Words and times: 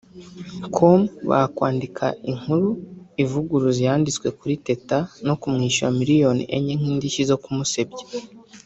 com 0.75 0.99
bakwandika 1.29 2.05
inkuru 2.29 2.69
ivuguruza 3.23 3.79
iyanditswe 3.83 4.27
kuri 4.39 4.55
Teta 4.67 4.97
no 5.27 5.33
kumwishyura 5.41 5.95
miliyoni 5.99 6.43
enye 6.55 6.73
nk’indishyi 6.79 7.23
zo 7.29 7.37
kumusebya 7.43 8.05